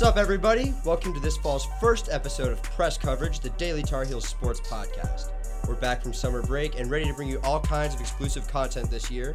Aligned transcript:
What's 0.00 0.12
up, 0.12 0.16
everybody? 0.16 0.72
Welcome 0.82 1.12
to 1.12 1.20
this 1.20 1.36
fall's 1.36 1.66
first 1.78 2.08
episode 2.10 2.50
of 2.50 2.62
Press 2.62 2.96
Coverage, 2.96 3.40
the 3.40 3.50
Daily 3.50 3.82
Tar 3.82 4.06
Heels 4.06 4.26
Sports 4.26 4.58
Podcast. 4.60 5.28
We're 5.68 5.74
back 5.74 6.02
from 6.02 6.14
summer 6.14 6.40
break 6.40 6.80
and 6.80 6.90
ready 6.90 7.04
to 7.04 7.12
bring 7.12 7.28
you 7.28 7.38
all 7.44 7.60
kinds 7.60 7.94
of 7.94 8.00
exclusive 8.00 8.48
content 8.48 8.90
this 8.90 9.10
year. 9.10 9.34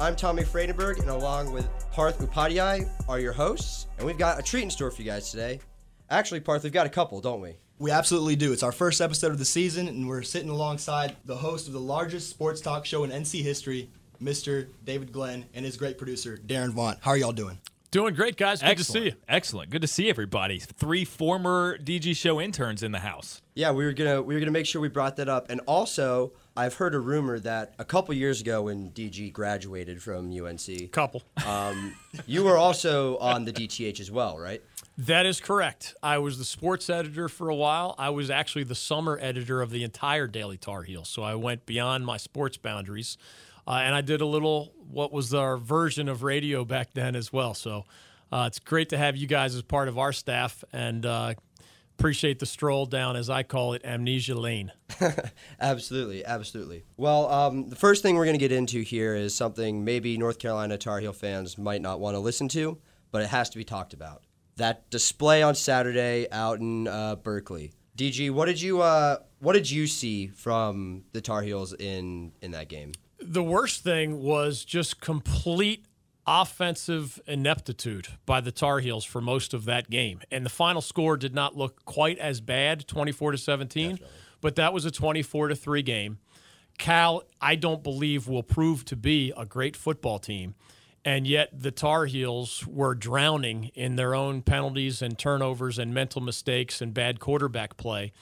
I'm 0.00 0.16
Tommy 0.16 0.42
Friedenberg, 0.42 1.00
and 1.00 1.10
along 1.10 1.52
with 1.52 1.68
Parth 1.92 2.18
Upadhyay 2.18 2.88
are 3.10 3.20
your 3.20 3.34
hosts, 3.34 3.88
and 3.98 4.06
we've 4.06 4.16
got 4.16 4.38
a 4.38 4.42
treat 4.42 4.62
in 4.62 4.70
store 4.70 4.90
for 4.90 5.02
you 5.02 5.10
guys 5.10 5.30
today. 5.30 5.60
Actually, 6.08 6.40
Parth, 6.40 6.62
we've 6.62 6.72
got 6.72 6.86
a 6.86 6.88
couple, 6.88 7.20
don't 7.20 7.42
we? 7.42 7.56
We 7.78 7.90
absolutely 7.90 8.36
do. 8.36 8.54
It's 8.54 8.62
our 8.62 8.72
first 8.72 9.02
episode 9.02 9.32
of 9.32 9.38
the 9.38 9.44
season, 9.44 9.86
and 9.86 10.08
we're 10.08 10.22
sitting 10.22 10.48
alongside 10.48 11.14
the 11.26 11.36
host 11.36 11.66
of 11.66 11.74
the 11.74 11.78
largest 11.78 12.30
sports 12.30 12.62
talk 12.62 12.86
show 12.86 13.04
in 13.04 13.10
NC 13.10 13.42
history, 13.42 13.90
Mr. 14.22 14.68
David 14.82 15.12
Glenn, 15.12 15.44
and 15.52 15.66
his 15.66 15.76
great 15.76 15.98
producer, 15.98 16.38
Darren 16.46 16.70
Vaughn. 16.70 16.96
How 17.02 17.10
are 17.10 17.18
y'all 17.18 17.32
doing? 17.32 17.58
Doing 17.96 18.12
great, 18.12 18.36
guys. 18.36 18.60
Good 18.60 18.72
Excellent. 18.72 18.86
to 18.86 18.92
see 18.92 19.04
you. 19.06 19.22
Excellent. 19.26 19.70
Good 19.70 19.80
to 19.80 19.88
see 19.88 20.10
everybody. 20.10 20.58
Three 20.58 21.06
former 21.06 21.78
DG 21.78 22.14
show 22.14 22.38
interns 22.38 22.82
in 22.82 22.92
the 22.92 22.98
house. 22.98 23.40
Yeah, 23.54 23.70
we 23.70 23.86
were 23.86 23.94
gonna 23.94 24.20
we 24.20 24.34
were 24.34 24.40
gonna 24.40 24.52
make 24.52 24.66
sure 24.66 24.82
we 24.82 24.88
brought 24.88 25.16
that 25.16 25.30
up, 25.30 25.48
and 25.48 25.62
also 25.64 26.32
I've 26.58 26.74
heard 26.74 26.94
a 26.94 26.98
rumor 27.00 27.38
that 27.38 27.72
a 27.78 27.86
couple 27.86 28.12
years 28.12 28.42
ago 28.42 28.60
when 28.60 28.90
DG 28.90 29.32
graduated 29.32 30.02
from 30.02 30.30
UNC, 30.30 30.92
Couple. 30.92 31.22
um, 31.46 31.94
you 32.26 32.44
were 32.44 32.58
also 32.58 33.16
on 33.16 33.46
the 33.46 33.52
DTH 33.54 33.98
as 33.98 34.10
well, 34.10 34.36
right? 34.36 34.60
That 34.98 35.24
is 35.24 35.40
correct. 35.40 35.94
I 36.02 36.18
was 36.18 36.36
the 36.36 36.44
sports 36.44 36.90
editor 36.90 37.30
for 37.30 37.48
a 37.48 37.54
while. 37.54 37.94
I 37.96 38.10
was 38.10 38.28
actually 38.28 38.64
the 38.64 38.74
summer 38.74 39.18
editor 39.22 39.62
of 39.62 39.70
the 39.70 39.82
entire 39.84 40.26
Daily 40.26 40.58
Tar 40.58 40.82
Heels. 40.82 41.08
So 41.08 41.22
I 41.22 41.34
went 41.34 41.64
beyond 41.64 42.04
my 42.04 42.18
sports 42.18 42.58
boundaries. 42.58 43.16
Uh, 43.66 43.80
and 43.84 43.94
I 43.94 44.00
did 44.00 44.20
a 44.20 44.26
little 44.26 44.72
what 44.90 45.12
was 45.12 45.34
our 45.34 45.56
version 45.56 46.08
of 46.08 46.22
radio 46.22 46.64
back 46.64 46.92
then 46.94 47.16
as 47.16 47.32
well. 47.32 47.54
So 47.54 47.84
uh, 48.32 48.44
it's 48.46 48.58
great 48.58 48.88
to 48.90 48.98
have 48.98 49.16
you 49.16 49.26
guys 49.26 49.54
as 49.54 49.62
part 49.62 49.88
of 49.88 49.98
our 49.98 50.12
staff 50.12 50.62
and 50.72 51.04
uh, 51.04 51.34
appreciate 51.98 52.38
the 52.38 52.46
stroll 52.46 52.86
down, 52.86 53.16
as 53.16 53.30
I 53.30 53.42
call 53.42 53.72
it, 53.72 53.82
Amnesia 53.84 54.34
Lane. 54.34 54.72
Absolutely, 55.60 56.24
absolutely. 56.24 56.84
Well, 56.96 57.30
um, 57.30 57.68
the 57.68 57.76
first 57.76 58.02
thing 58.02 58.16
we're 58.16 58.24
going 58.24 58.38
to 58.38 58.40
get 58.40 58.52
into 58.52 58.82
here 58.82 59.14
is 59.14 59.34
something 59.34 59.84
maybe 59.84 60.16
North 60.16 60.38
Carolina 60.38 60.78
Tar 60.78 61.00
Heel 61.00 61.12
fans 61.12 61.58
might 61.58 61.82
not 61.82 62.00
want 62.00 62.14
to 62.14 62.20
listen 62.20 62.48
to, 62.48 62.78
but 63.10 63.22
it 63.22 63.28
has 63.28 63.50
to 63.50 63.58
be 63.58 63.64
talked 63.64 63.92
about. 63.92 64.22
That 64.56 64.88
display 64.90 65.42
on 65.42 65.54
Saturday 65.54 66.28
out 66.30 66.60
in 66.60 66.88
uh, 66.88 67.16
Berkeley. 67.16 67.72
DG, 67.96 68.30
what 68.30 68.46
did 68.46 68.60
you 68.60 68.80
uh, 68.80 69.18
what 69.40 69.54
did 69.54 69.70
you 69.70 69.86
see 69.86 70.28
from 70.28 71.04
the 71.12 71.20
Tar 71.20 71.42
Heels 71.42 71.74
in 71.74 72.32
in 72.42 72.50
that 72.52 72.68
game? 72.68 72.92
The 73.28 73.42
worst 73.42 73.82
thing 73.82 74.22
was 74.22 74.64
just 74.64 75.00
complete 75.00 75.84
offensive 76.28 77.20
ineptitude 77.26 78.08
by 78.24 78.40
the 78.40 78.52
Tar 78.52 78.78
Heels 78.78 79.04
for 79.04 79.20
most 79.20 79.52
of 79.52 79.64
that 79.64 79.90
game. 79.90 80.20
And 80.30 80.46
the 80.46 80.50
final 80.50 80.80
score 80.80 81.16
did 81.16 81.34
not 81.34 81.56
look 81.56 81.84
quite 81.84 82.18
as 82.18 82.40
bad, 82.40 82.86
24 82.86 83.32
to 83.32 83.38
17, 83.38 83.98
but 84.40 84.54
that 84.54 84.72
was 84.72 84.84
a 84.84 84.92
24 84.92 85.48
to 85.48 85.56
3 85.56 85.82
game. 85.82 86.18
Cal, 86.78 87.24
I 87.40 87.56
don't 87.56 87.82
believe 87.82 88.28
will 88.28 88.44
prove 88.44 88.84
to 88.86 88.96
be 88.96 89.32
a 89.36 89.44
great 89.44 89.76
football 89.76 90.20
team. 90.20 90.54
And 91.04 91.26
yet 91.26 91.50
the 91.52 91.72
Tar 91.72 92.06
Heels 92.06 92.64
were 92.66 92.94
drowning 92.94 93.70
in 93.74 93.96
their 93.96 94.14
own 94.14 94.42
penalties 94.42 95.02
and 95.02 95.18
turnovers 95.18 95.78
and 95.78 95.92
mental 95.92 96.20
mistakes 96.20 96.80
and 96.80 96.94
bad 96.94 97.18
quarterback 97.18 97.76
play. 97.76 98.12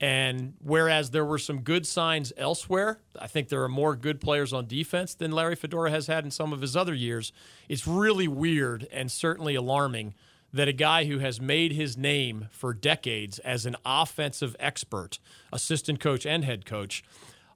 And 0.00 0.54
whereas 0.62 1.10
there 1.10 1.24
were 1.24 1.38
some 1.38 1.60
good 1.60 1.84
signs 1.86 2.32
elsewhere, 2.36 3.00
I 3.18 3.26
think 3.26 3.48
there 3.48 3.64
are 3.64 3.68
more 3.68 3.96
good 3.96 4.20
players 4.20 4.52
on 4.52 4.66
defense 4.66 5.14
than 5.14 5.32
Larry 5.32 5.56
Fedora 5.56 5.90
has 5.90 6.06
had 6.06 6.24
in 6.24 6.30
some 6.30 6.52
of 6.52 6.60
his 6.60 6.76
other 6.76 6.94
years. 6.94 7.32
It's 7.68 7.86
really 7.86 8.28
weird 8.28 8.86
and 8.92 9.10
certainly 9.10 9.56
alarming 9.56 10.14
that 10.52 10.68
a 10.68 10.72
guy 10.72 11.04
who 11.04 11.18
has 11.18 11.40
made 11.40 11.72
his 11.72 11.96
name 11.96 12.48
for 12.52 12.72
decades 12.72 13.38
as 13.40 13.66
an 13.66 13.76
offensive 13.84 14.54
expert, 14.60 15.18
assistant 15.52 16.00
coach 16.00 16.24
and 16.24 16.44
head 16.44 16.64
coach, 16.64 17.02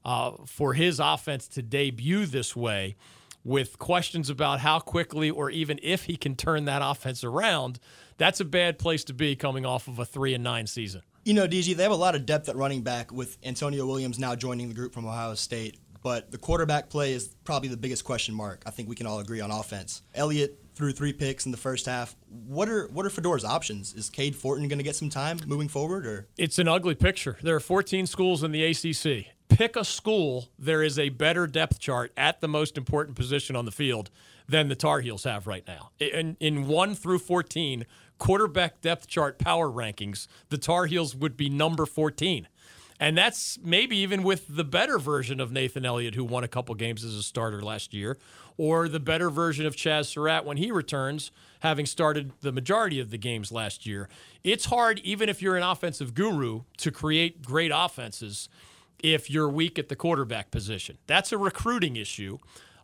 uh, 0.05 0.33
for 0.47 0.75
his 0.75 0.99
offense 0.99 1.47
to 1.47 1.63
debut 1.63 2.27
this 2.27 2.57
way 2.57 2.97
with 3.45 3.79
questions 3.79 4.29
about 4.29 4.61
how 4.61 4.79
quickly 4.79 5.31
or 5.31 5.51
even 5.51 5.79
if 5.83 6.05
he 6.05 6.17
can 6.17 6.37
turn 6.37 6.65
that 6.65 6.83
offense 6.85 7.25
around, 7.25 7.79
that's 8.19 8.41
a 8.41 8.45
bad 8.45 8.79
place 8.79 9.05
to 9.05 9.15
be 9.15 9.35
coming 9.37 9.65
off 9.65 9.89
of 9.89 9.99
a 9.99 10.05
3 10.05 10.35
and 10.35 10.45
9 10.45 10.67
season. 10.67 11.03
You 11.25 11.35
know, 11.35 11.47
DG, 11.47 11.77
they 11.77 11.83
have 11.85 11.93
a 11.93 11.97
lot 11.97 12.17
of 12.17 12.27
depth 12.27 12.49
at 12.49 12.57
running 12.57 12.83
back 12.83 13.13
with 13.13 13.39
Antonio 13.45 13.87
Williams 13.87 14.19
now 14.19 14.35
joining 14.35 14.69
the 14.69 14.75
group 14.75 14.93
from 14.93 15.07
Ohio 15.07 15.35
State. 15.35 15.79
But 16.03 16.33
the 16.33 16.39
quarterback 16.39 16.91
play 16.91 17.13
is 17.13 17.29
probably 17.45 17.69
the 17.69 17.77
biggest 17.77 18.05
question 18.05 18.35
mark. 18.35 18.65
I 18.67 18.71
think 18.71 18.89
we 18.89 18.97
can 18.97 19.07
all 19.07 19.21
agree 19.21 19.41
on 19.41 19.53
offense. 19.53 20.03
Elliott 20.17 20.59
threw 20.75 20.91
three 20.91 21.13
picks 21.13 21.47
in 21.47 21.53
the 21.53 21.59
first 21.59 21.87
half. 21.87 22.17
What 22.29 22.69
are 22.69 22.89
what 22.89 23.07
are 23.07 23.09
Fedora's 23.09 23.45
options? 23.45 23.95
Is 23.95 24.11
Cade 24.11 24.35
Fortin 24.35 24.67
going 24.67 24.79
to 24.79 24.85
get 24.85 24.97
some 24.97 25.11
time 25.11 25.39
moving 25.47 25.69
forward, 25.69 26.05
or 26.05 26.27
It's 26.37 26.59
an 26.59 26.67
ugly 26.67 26.97
picture. 26.97 27.39
There 27.41 27.55
are 27.55 27.61
14 27.61 28.09
schools 28.09 28.43
in 28.43 28.51
the 28.51 28.65
ACC. 28.65 29.27
Pick 29.55 29.77
a 29.77 29.85
school, 29.85 30.49
there 30.59 30.83
is 30.83 30.99
a 30.99 31.11
better 31.11 31.47
depth 31.47 31.79
chart 31.79 32.11
at 32.17 32.41
the 32.41 32.49
most 32.49 32.79
important 32.79 33.17
position 33.17 33.55
on 33.55 33.67
the 33.67 33.71
field 33.71 34.11
than 34.49 34.69
the 34.69 34.75
Tar 34.75 35.01
Heels 35.01 35.25
have 35.25 35.47
right 35.47 35.65
now. 35.69 35.91
In, 36.01 36.39
in 36.41 36.67
1 36.67 36.95
through 36.95 37.19
14, 37.19 37.85
quarterback 38.19 38.81
depth 38.81 39.07
chart 39.07 39.39
power 39.39 39.69
rankings, 39.69 40.27
the 40.49 40.57
Tar 40.57 40.87
Heels 40.87 41.15
would 41.15 41.37
be 41.37 41.51
number 41.51 41.85
14. 41.85 42.49
And 42.99 43.19
that's 43.19 43.59
maybe 43.63 43.97
even 43.99 44.23
with 44.23 44.47
the 44.49 44.65
better 44.65 44.99
version 44.99 45.39
of 45.39 45.53
Nathan 45.53 45.85
Elliott, 45.85 46.15
who 46.15 46.25
won 46.25 46.45
a 46.45 46.49
couple 46.49 46.75
games 46.75 47.05
as 47.05 47.15
a 47.15 47.23
starter 47.23 47.61
last 47.61 47.93
year, 47.93 48.17
or 48.57 48.89
the 48.89 49.01
better 49.01 49.29
version 49.29 49.67
of 49.67 49.77
Chaz 49.77 50.07
Surratt 50.07 50.47
when 50.47 50.57
he 50.57 50.71
returns, 50.71 51.31
having 51.61 51.85
started 51.85 52.33
the 52.41 52.53
majority 52.53 53.01
of 53.01 53.11
the 53.11 53.19
games 53.19 53.53
last 53.53 53.85
year. 53.85 54.09
It's 54.43 54.67
hard, 54.67 54.99
even 55.01 55.29
if 55.29 55.43
you're 55.43 55.57
an 55.57 55.63
offensive 55.63 56.15
guru, 56.15 56.63
to 56.79 56.91
create 56.91 57.43
great 57.43 57.73
offenses 57.75 58.49
if 59.03 59.31
you're 59.31 59.49
weak 59.49 59.79
at 59.79 59.89
the 59.89 59.97
quarterback 59.97 60.51
position. 60.51 60.99
That's 61.07 61.33
a 61.33 61.39
recruiting 61.39 61.97
issue. 61.97 62.39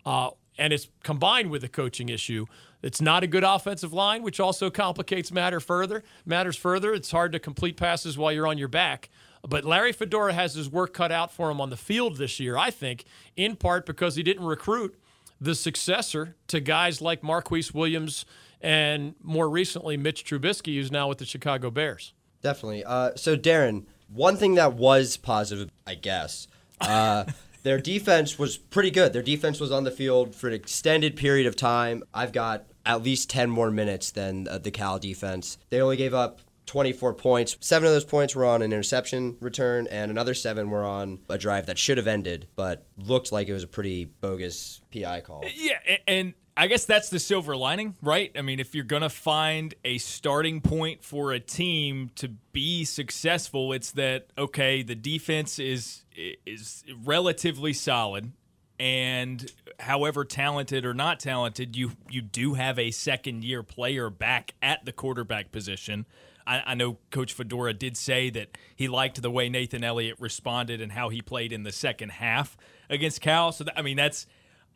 Uh, 0.05 0.31
and 0.59 0.73
it's 0.73 0.89
combined 1.05 1.51
with 1.51 1.63
a 1.63 1.69
coaching 1.69 2.09
issue. 2.09 2.47
It's 2.83 3.01
not 3.01 3.23
a 3.23 3.27
good 3.27 3.45
offensive 3.45 3.93
line, 3.93 4.23
which 4.23 4.41
also 4.41 4.71
complicates 4.71 5.33
matter 5.33 5.61
further. 5.61 6.03
Matters 6.27 6.57
further. 6.57 6.93
It's 6.93 7.11
hard 7.11 7.33
to 7.33 7.39
complete 7.39 7.77
passes 7.77 8.19
while 8.19 8.33
you're 8.33 8.47
on 8.47 8.59
your 8.59 8.69
back. 8.69 9.09
But 9.49 9.65
Larry 9.65 9.93
Fedora 9.93 10.33
has 10.33 10.55
his 10.55 10.69
work 10.69 10.93
cut 10.93 11.13
out 11.13 11.33
for 11.33 11.51
him 11.51 11.61
on 11.61 11.71
the 11.71 11.77
field 11.77 12.17
this 12.17 12.41
year, 12.41 12.57
I 12.57 12.71
think, 12.71 13.05
in 13.37 13.57
part 13.57 13.87
because 13.87 14.17
he 14.17 14.23
didn't 14.23 14.45
recruit 14.45 14.99
the 15.41 15.55
successor 15.55 16.35
to 16.49 16.61
guys 16.61 17.01
like 17.01 17.23
Marquise 17.23 17.73
Williams 17.73 18.25
and 18.61 19.15
more 19.23 19.49
recently 19.49 19.97
Mitch 19.97 20.25
Trubisky, 20.25 20.75
who's 20.75 20.91
now 20.91 21.09
with 21.09 21.19
the 21.19 21.25
Chicago 21.25 21.71
Bears. 21.71 22.13
Definitely. 22.43 22.85
Uh, 22.85 23.13
so, 23.15 23.37
Darren, 23.37 23.87
one 24.13 24.37
thing 24.37 24.55
that 24.55 24.75
was 24.75 25.17
positive, 25.17 25.71
I 25.87 25.95
guess, 25.95 26.49
uh, 26.81 27.25
their 27.63 27.79
defense 27.79 28.39
was 28.39 28.57
pretty 28.57 28.91
good. 28.91 29.13
Their 29.13 29.23
defense 29.23 29.61
was 29.61 29.71
on 29.73 29.85
the 29.85 29.91
field 29.91 30.35
for 30.35 30.49
an 30.49 30.55
extended 30.55 31.17
period 31.17 31.47
of 31.47 31.57
time. 31.57 32.03
I've 32.15 32.33
got 32.33 32.65
at 32.87 33.03
least 33.03 33.29
10 33.31 33.51
more 33.51 33.71
minutes 33.71 34.11
than 34.11 34.49
uh, 34.49 34.59
the 34.59 34.71
Cal 34.71 34.99
defense. 34.99 35.59
They 35.71 35.81
only 35.81 35.97
gave 35.97 36.15
up 36.15 36.41
24 36.67 37.15
points. 37.15 37.57
Seven 37.61 37.87
of 37.87 37.93
those 37.93 38.05
points 38.05 38.37
were 38.37 38.45
on 38.45 38.63
an 38.63 38.73
interception 38.73 39.37
return, 39.41 39.87
and 39.89 40.11
another 40.11 40.35
seven 40.35 40.71
were 40.71 40.85
on 40.85 41.19
a 41.29 41.39
drive 41.39 41.67
that 41.67 41.79
should 41.79 41.97
have 41.97 42.07
ended, 42.07 42.47
but 42.57 42.87
looked 42.97 43.33
like 43.33 43.49
it 43.49 43.55
was 43.55 43.65
a 43.65 43.69
pretty 43.69 44.05
bogus 44.05 44.81
PI 44.93 45.23
call. 45.23 45.45
Yeah, 45.55 45.79
and 46.07 46.35
I 46.59 46.67
guess 46.67 46.85
that's 46.85 47.09
the 47.09 47.21
silver 47.21 47.57
lining, 47.57 47.95
right? 48.03 48.33
I 48.37 48.43
mean, 48.43 48.59
if 48.59 48.75
you're 48.75 48.83
going 48.83 49.03
to 49.03 49.09
find 49.09 49.75
a 49.85 49.99
starting 49.99 50.61
point 50.61 51.05
for 51.05 51.31
a 51.31 51.39
team 51.39 52.11
to 52.17 52.31
be 52.53 52.85
successful, 52.85 53.73
it's 53.73 53.93
that 53.93 54.27
okay, 54.37 54.83
the 54.83 54.97
defense 54.97 55.61
is 55.61 56.03
is 56.45 56.83
relatively 57.05 57.73
solid 57.73 58.33
and 58.81 59.53
however 59.79 60.25
talented 60.25 60.85
or 60.85 60.95
not 60.95 61.21
talented, 61.21 61.77
you 61.77 61.93
you 62.11 62.23
do 62.23 62.55
have 62.55 62.77
a 62.77 62.91
second 62.91 63.45
year 63.45 63.63
player 63.63 64.11
back 64.11 64.55
at 64.61 64.85
the 64.85 64.93
quarterback 64.93 65.53
position. 65.53 66.07
I, 66.51 66.75
know 66.77 66.97
Coach 67.11 67.35
Fedora 67.35 67.75
did 67.75 67.95
say 67.95 68.31
that 68.31 68.57
he 68.75 68.89
liked 68.89 69.21
the 69.21 69.31
way 69.31 69.51
Nathan 69.51 69.85
Elliott 69.85 70.17
responded 70.19 70.81
and 70.81 70.91
how 70.91 71.11
he 71.11 71.21
played 71.21 71.53
in 71.53 71.63
the 71.63 71.73
second 71.73 72.09
half 72.09 72.57
against 72.89 73.21
Cal. 73.21 73.53
So 73.53 73.65
that, 73.65 73.79
I 73.79 73.83
mean, 73.83 73.99
that's 73.99 74.27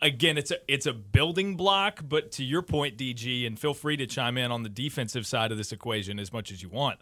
again, 0.03 0.37
it's 0.37 0.51
a 0.51 0.57
it's 0.69 0.87
a 0.87 0.93
building 0.93 1.57
block. 1.57 2.01
But 2.07 2.33
to 2.33 2.45
your 2.45 2.63
point, 2.63 2.99
DG, 2.99 3.47
and 3.47 3.59
feel 3.59 3.73
free 3.73 3.97
to 3.97 4.07
chime 4.07 4.37
in 4.37 4.51
on 4.51 4.63
the 4.63 4.69
defensive 4.69 5.27
side 5.27 5.53
of 5.53 5.59
this 5.59 5.73
equation 5.73 6.19
as 6.19 6.33
much 6.33 6.53
as 6.53 6.63
you 6.63 6.69
want. 6.69 6.99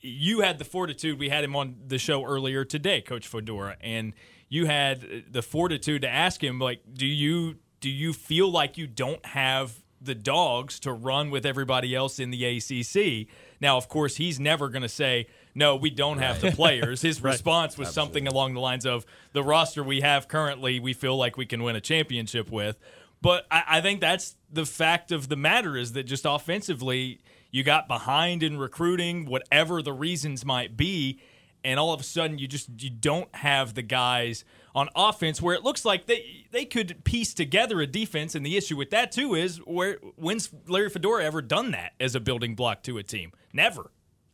You 0.00 0.40
had 0.40 0.58
the 0.58 0.64
fortitude. 0.64 1.18
We 1.18 1.28
had 1.28 1.44
him 1.44 1.54
on 1.54 1.76
the 1.86 1.98
show 1.98 2.24
earlier 2.24 2.64
today, 2.64 3.00
Coach 3.00 3.26
Fedora, 3.26 3.76
and 3.80 4.14
you 4.48 4.66
had 4.66 5.24
the 5.30 5.42
fortitude 5.42 6.02
to 6.02 6.08
ask 6.08 6.42
him, 6.42 6.58
like, 6.58 6.80
do 6.92 7.06
you 7.06 7.56
do 7.80 7.90
you 7.90 8.12
feel 8.12 8.50
like 8.50 8.78
you 8.78 8.86
don't 8.86 9.24
have 9.26 9.82
the 10.00 10.14
dogs 10.14 10.78
to 10.80 10.92
run 10.92 11.30
with 11.30 11.44
everybody 11.44 11.94
else 11.94 12.18
in 12.18 12.30
the 12.30 12.44
ACC? 12.44 13.28
Now, 13.60 13.76
of 13.76 13.88
course, 13.88 14.16
he's 14.16 14.38
never 14.38 14.68
going 14.68 14.82
to 14.82 14.88
say, 14.88 15.26
no, 15.58 15.74
we 15.76 15.90
don't 15.90 16.18
have 16.18 16.40
the 16.40 16.52
players. 16.52 17.02
His 17.02 17.20
response 17.22 17.76
was 17.76 17.92
something 17.92 18.28
along 18.28 18.54
the 18.54 18.60
lines 18.60 18.86
of 18.86 19.04
the 19.32 19.42
roster 19.42 19.82
we 19.82 20.00
have 20.00 20.28
currently, 20.28 20.80
we 20.80 20.92
feel 20.92 21.16
like 21.16 21.36
we 21.36 21.46
can 21.46 21.62
win 21.62 21.76
a 21.76 21.80
championship 21.80 22.50
with. 22.50 22.78
But 23.20 23.46
I, 23.50 23.64
I 23.66 23.80
think 23.80 24.00
that's 24.00 24.36
the 24.50 24.64
fact 24.64 25.10
of 25.10 25.28
the 25.28 25.36
matter 25.36 25.76
is 25.76 25.92
that 25.92 26.04
just 26.04 26.24
offensively, 26.24 27.20
you 27.50 27.64
got 27.64 27.88
behind 27.88 28.42
in 28.42 28.58
recruiting, 28.58 29.26
whatever 29.26 29.82
the 29.82 29.92
reasons 29.92 30.44
might 30.44 30.76
be, 30.76 31.20
and 31.64 31.80
all 31.80 31.92
of 31.92 32.00
a 32.00 32.04
sudden 32.04 32.38
you 32.38 32.46
just 32.46 32.68
you 32.78 32.90
don't 32.90 33.34
have 33.34 33.74
the 33.74 33.82
guys 33.82 34.44
on 34.76 34.88
offense 34.94 35.42
where 35.42 35.56
it 35.56 35.64
looks 35.64 35.84
like 35.84 36.06
they 36.06 36.46
they 36.52 36.64
could 36.64 37.02
piece 37.02 37.34
together 37.34 37.80
a 37.80 37.86
defense. 37.86 38.36
And 38.36 38.46
the 38.46 38.56
issue 38.56 38.76
with 38.76 38.90
that 38.90 39.10
too 39.10 39.34
is 39.34 39.58
where 39.58 39.98
when's 40.14 40.50
Larry 40.68 40.88
Fedora 40.88 41.24
ever 41.24 41.42
done 41.42 41.72
that 41.72 41.94
as 41.98 42.14
a 42.14 42.20
building 42.20 42.54
block 42.54 42.84
to 42.84 42.96
a 42.98 43.02
team? 43.02 43.32
Never. 43.52 43.90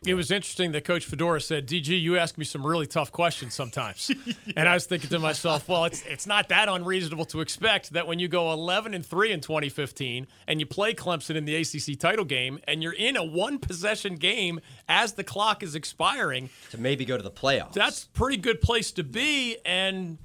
It 0.06 0.14
was 0.14 0.30
interesting 0.30 0.72
that 0.72 0.84
Coach 0.84 1.06
Fedora 1.06 1.40
said, 1.40 1.66
"DG, 1.66 1.88
you 2.00 2.18
ask 2.18 2.36
me 2.36 2.44
some 2.44 2.66
really 2.66 2.86
tough 2.86 3.10
questions 3.10 3.54
sometimes," 3.54 4.10
and 4.56 4.68
I 4.68 4.74
was 4.74 4.84
thinking 4.84 5.08
to 5.10 5.18
myself, 5.18 5.68
"Well, 5.68 5.84
it's 5.86 6.02
it's 6.02 6.26
not 6.26 6.48
that 6.50 6.68
unreasonable 6.68 7.24
to 7.26 7.40
expect 7.40 7.92
that 7.92 8.06
when 8.06 8.18
you 8.18 8.28
go 8.28 8.52
11 8.52 8.92
and 8.92 9.04
three 9.04 9.32
in 9.32 9.40
2015 9.40 10.26
and 10.46 10.60
you 10.60 10.66
play 10.66 10.94
Clemson 10.94 11.36
in 11.36 11.46
the 11.46 11.56
ACC 11.56 11.98
title 11.98 12.24
game 12.24 12.60
and 12.68 12.82
you're 12.82 12.92
in 12.92 13.16
a 13.16 13.24
one 13.24 13.58
possession 13.58 14.16
game 14.16 14.60
as 14.88 15.14
the 15.14 15.24
clock 15.24 15.62
is 15.62 15.74
expiring, 15.74 16.50
to 16.70 16.78
maybe 16.78 17.04
go 17.04 17.16
to 17.16 17.22
the 17.22 17.30
playoffs. 17.30 17.72
that's 17.72 18.04
a 18.04 18.08
pretty 18.08 18.36
good 18.36 18.60
place 18.60 18.92
to 18.92 19.04
be." 19.04 19.56
And 19.64 20.18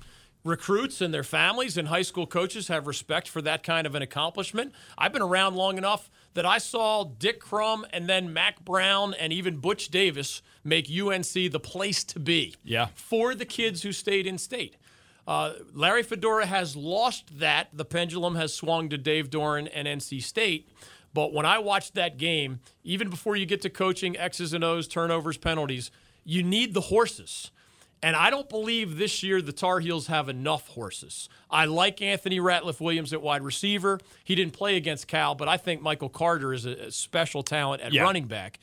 recruits 0.44 1.02
and 1.02 1.14
their 1.14 1.24
families 1.24 1.78
and 1.78 1.88
high 1.88 2.02
school 2.02 2.26
coaches 2.26 2.68
have 2.70 2.88
respect 2.88 3.28
for 3.28 3.42
that 3.42 3.64
kind 3.64 3.86
of 3.86 3.96
an 3.96 4.02
accomplishment. 4.02 4.74
I've 4.98 5.14
been 5.14 5.22
around 5.22 5.56
long 5.56 5.78
enough 5.78 6.10
that 6.34 6.46
I 6.46 6.58
saw 6.58 7.04
Dick 7.04 7.40
Crum 7.40 7.86
and 7.92 8.08
then 8.08 8.32
Mack 8.34 8.64
Brown 8.64 9.14
and 9.14 9.34
even 9.34 9.58
Butch 9.58 9.90
Davis 9.90 10.42
make 10.64 10.88
UNC 10.90 11.34
the 11.52 11.60
place 11.60 12.04
to 12.06 12.20
be 12.20 12.56
Yeah. 12.64 12.88
for 12.96 13.34
the 13.36 13.46
kids 13.46 13.82
who 13.84 13.92
stayed 13.92 14.28
in 14.28 14.38
state. 14.38 14.76
Uh, 15.28 15.54
Larry 15.74 16.04
Fedora 16.04 16.46
has 16.46 16.76
lost 16.76 17.40
that. 17.40 17.70
The 17.74 17.86
pendulum 17.86 18.36
has 18.36 18.54
swung 18.54 18.90
to 18.90 18.98
Dave 18.98 19.30
Doeren 19.30 19.70
and 19.74 19.88
NC 19.88 20.20
State. 20.24 20.70
But 21.14 21.34
when 21.34 21.46
I 21.46 21.58
watched 21.60 21.96
that 21.96 22.18
game, 22.18 22.60
even 22.84 23.10
before 23.10 23.36
you 23.36 23.46
get 23.46 23.62
to 23.64 23.70
coaching 23.70 24.18
X's 24.18 24.54
and 24.54 24.64
O's, 24.64 24.88
turnovers, 24.88 25.38
penalties, 25.38 25.92
you 26.24 26.44
need 26.44 26.74
the 26.74 26.82
horses. 26.82 27.52
And 28.02 28.16
I 28.16 28.30
don't 28.30 28.48
believe 28.48 28.98
this 28.98 29.24
year 29.24 29.42
the 29.42 29.52
Tar 29.52 29.80
Heels 29.82 30.08
have 30.08 30.30
enough 30.30 30.70
horses. 30.70 31.28
I 31.52 31.66
like 31.66 32.02
Anthony 32.02 32.40
Ratliff 32.40 32.80
Williams 32.80 33.12
at 33.12 33.22
wide 33.22 33.42
receiver. 33.44 34.00
He 34.24 34.36
didn't 34.36 34.54
play 34.54 34.78
against 34.78 35.08
Cal, 35.08 35.36
but 35.36 35.50
I 35.50 35.58
think 35.58 35.82
Michael 35.82 36.10
Carter 36.10 36.54
is 36.54 36.66
a 36.66 36.70
a 36.88 36.92
special 36.92 37.44
talent 37.44 37.82
at 37.82 37.92
Yeah. 37.92 38.04
running 38.04 38.26
back. 38.26 38.60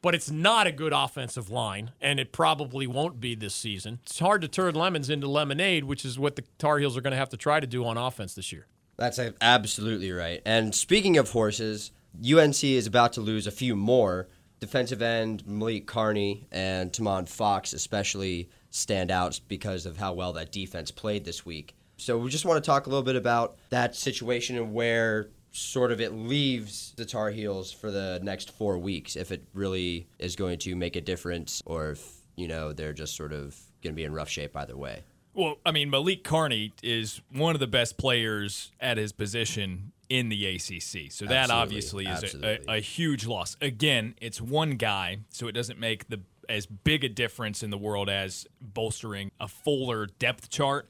But 0.00 0.14
it's 0.16 0.30
not 0.30 0.66
a 0.66 0.72
good 0.72 0.92
offensive 0.92 1.48
line, 1.50 1.92
and 2.00 2.18
it 2.18 2.32
probably 2.32 2.86
won't 2.88 3.20
be 3.20 3.34
this 3.36 3.54
season. 3.54 4.00
It's 4.04 4.18
hard 4.18 4.40
to 4.42 4.48
turn 4.48 4.74
lemons 4.74 5.08
into 5.10 5.28
lemonade, 5.28 5.84
which 5.84 6.04
is 6.04 6.18
what 6.18 6.34
the 6.36 6.42
Tar 6.58 6.78
Heels 6.78 6.96
are 6.96 7.00
going 7.02 7.12
to 7.12 7.16
have 7.18 7.28
to 7.28 7.36
try 7.36 7.60
to 7.60 7.66
do 7.68 7.84
on 7.84 7.96
offense 7.96 8.34
this 8.34 8.50
year. 8.52 8.66
That's 8.96 9.20
absolutely 9.40 10.10
right. 10.10 10.40
And 10.44 10.74
speaking 10.74 11.18
of 11.18 11.30
horses, 11.30 11.92
UNC 12.20 12.64
is 12.64 12.86
about 12.86 13.12
to 13.12 13.20
lose 13.20 13.46
a 13.46 13.52
few 13.52 13.76
more. 13.76 14.28
Defensive 14.60 15.02
end 15.02 15.46
Malik 15.46 15.86
Carney 15.86 16.46
and 16.50 16.92
Tomon 16.92 17.28
Fox 17.28 17.72
especially 17.72 18.48
stand 18.72 19.10
out 19.10 19.38
because 19.46 19.86
of 19.86 19.98
how 19.98 20.12
well 20.12 20.32
that 20.32 20.50
defense 20.50 20.90
played 20.90 21.24
this 21.24 21.46
week. 21.46 21.76
So 21.98 22.18
we 22.18 22.30
just 22.30 22.44
want 22.44 22.62
to 22.62 22.66
talk 22.66 22.86
a 22.86 22.90
little 22.90 23.04
bit 23.04 23.14
about 23.14 23.56
that 23.70 23.94
situation 23.94 24.56
and 24.56 24.74
where 24.74 25.28
sort 25.52 25.92
of 25.92 26.00
it 26.00 26.12
leaves 26.12 26.94
the 26.96 27.04
Tar 27.04 27.30
Heels 27.30 27.70
for 27.70 27.90
the 27.90 28.18
next 28.22 28.50
four 28.50 28.78
weeks, 28.78 29.14
if 29.14 29.30
it 29.30 29.44
really 29.54 30.08
is 30.18 30.34
going 30.34 30.58
to 30.60 30.74
make 30.74 30.96
a 30.96 31.00
difference 31.00 31.62
or 31.66 31.90
if, 31.90 32.22
you 32.34 32.48
know, 32.48 32.72
they're 32.72 32.94
just 32.94 33.14
sort 33.14 33.32
of 33.32 33.56
going 33.82 33.94
to 33.94 33.96
be 33.96 34.04
in 34.04 34.12
rough 34.12 34.30
shape 34.30 34.56
either 34.56 34.76
way. 34.76 35.02
Well, 35.34 35.56
I 35.64 35.70
mean, 35.70 35.90
Malik 35.90 36.24
Carney 36.24 36.72
is 36.82 37.20
one 37.30 37.54
of 37.54 37.60
the 37.60 37.66
best 37.66 37.98
players 37.98 38.72
at 38.80 38.96
his 38.96 39.12
position 39.12 39.92
in 40.08 40.28
the 40.28 40.46
ACC. 40.46 41.10
So 41.10 41.24
that 41.26 41.50
Absolutely. 41.50 41.52
obviously 41.52 42.06
is 42.06 42.34
a, 42.34 42.70
a, 42.70 42.76
a 42.76 42.80
huge 42.80 43.26
loss. 43.26 43.56
Again, 43.62 44.14
it's 44.20 44.40
one 44.40 44.72
guy, 44.72 45.18
so 45.30 45.46
it 45.46 45.52
doesn't 45.52 45.78
make 45.78 46.08
the 46.08 46.20
as 46.48 46.66
big 46.66 47.04
a 47.04 47.08
difference 47.08 47.62
in 47.62 47.70
the 47.70 47.78
world 47.78 48.08
as 48.08 48.46
bolstering 48.60 49.30
a 49.40 49.48
fuller 49.48 50.06
depth 50.06 50.48
chart. 50.50 50.88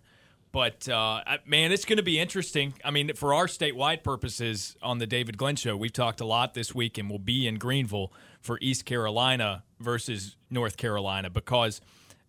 But 0.52 0.86
uh, 0.86 1.22
man, 1.46 1.72
it's 1.72 1.86
going 1.86 1.96
to 1.96 2.02
be 2.02 2.18
interesting. 2.18 2.74
I 2.84 2.90
mean, 2.90 3.14
for 3.14 3.32
our 3.32 3.46
statewide 3.46 4.02
purposes 4.02 4.76
on 4.82 4.98
the 4.98 5.06
David 5.06 5.38
Glenn 5.38 5.56
Show, 5.56 5.76
we've 5.76 5.92
talked 5.94 6.20
a 6.20 6.26
lot 6.26 6.52
this 6.52 6.74
week, 6.74 6.98
and 6.98 7.08
we'll 7.08 7.18
be 7.18 7.46
in 7.46 7.54
Greenville 7.56 8.12
for 8.42 8.58
East 8.60 8.84
Carolina 8.84 9.62
versus 9.80 10.36
North 10.50 10.76
Carolina 10.76 11.30
because 11.30 11.80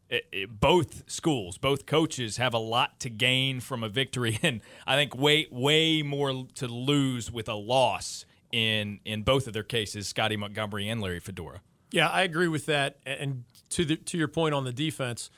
it, 0.10 0.26
it- 0.32 0.60
both 0.60 1.04
schools, 1.12 1.58
both 1.58 1.86
coaches 1.86 2.38
have 2.38 2.54
a 2.54 2.60
lot 2.60 2.98
to 3.02 3.10
gain 3.10 3.60
from 3.60 3.84
a 3.84 3.90
victory, 3.90 4.40
and 4.44 4.62
I 4.88 4.96
think 4.96 5.18
way 5.18 5.48
way 5.52 6.02
more 6.02 6.46
to 6.56 6.68
lose 6.68 7.30
with 7.30 7.50
a 7.50 7.56
loss 7.56 8.26
in 8.54 9.00
in 9.04 9.24
both 9.24 9.48
of 9.48 9.54
their 9.54 9.64
cases, 9.64 10.08
Scottie 10.08 10.38
Montgomery 10.38 10.88
and 10.88 11.02
Larry 11.02 11.20
Fedora. 11.20 11.60
Yeah, 11.94 12.10
I 12.10 12.24
agree 12.24 12.48
with 12.48 12.66
that. 12.66 12.98
And 13.06 13.44
to 13.70 13.86
the 13.86 13.98
to 13.98 14.18
your 14.18 14.28
point 14.28 14.56
on 14.56 14.64
the 14.64 14.74
defense, 14.74 15.30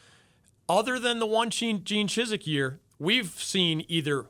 other 0.69 0.99
than 0.99 1.19
the 1.19 1.25
one 1.25 1.49
Gene, 1.49 1.83
Chizik 1.83 2.47
year, 2.47 2.79
we've 2.97 3.31
seen 3.31 3.83
either 3.89 4.27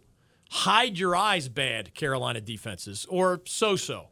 hide 0.49 0.97
your 0.97 1.15
eyes 1.15 1.49
bad 1.49 1.93
Carolina 1.93 2.41
defenses 2.41 3.05
or 3.09 3.41
so-so. 3.45 4.07